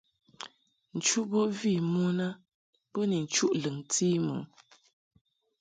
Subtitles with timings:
[0.97, 2.29] Nchuʼ bo vi mon a
[2.91, 4.35] bo ni nchuʼ lɨŋti mɨ.